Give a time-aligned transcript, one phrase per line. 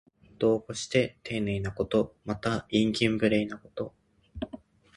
[0.39, 2.15] 度を越してていねいなこと。
[2.25, 3.93] また、慇懃無礼なこと。